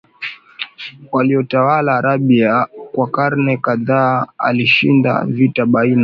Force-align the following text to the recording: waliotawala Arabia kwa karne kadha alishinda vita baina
waliotawala 1.11 1.97
Arabia 1.97 2.67
kwa 2.91 3.07
karne 3.07 3.57
kadha 3.57 4.27
alishinda 4.37 5.25
vita 5.25 5.65
baina 5.65 5.99